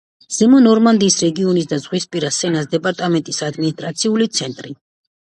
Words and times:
ზემო 0.35 0.59
ნორმანდიის 0.67 1.17
რეგიონის 1.23 1.69
და 1.73 1.79
ზღვისპირა 1.83 2.31
სენას 2.37 2.71
დეპარტამენტის 2.71 3.43
ადმინისტრაციული 3.49 4.29
ცენტრი. 4.39 4.75